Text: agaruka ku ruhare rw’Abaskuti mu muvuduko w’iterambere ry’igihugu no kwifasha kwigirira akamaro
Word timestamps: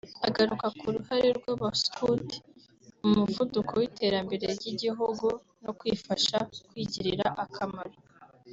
agaruka 0.27 0.65
ku 0.77 0.85
ruhare 0.95 1.29
rw’Abaskuti 1.37 2.37
mu 3.03 3.09
muvuduko 3.19 3.71
w’iterambere 3.81 4.45
ry’igihugu 4.59 5.27
no 5.63 5.71
kwifasha 5.79 6.37
kwigirira 6.69 7.27
akamaro 7.45 7.95